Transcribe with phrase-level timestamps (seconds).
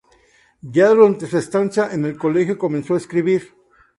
[0.63, 3.53] Ya durante su estancia en el colegio comenzó a escribir.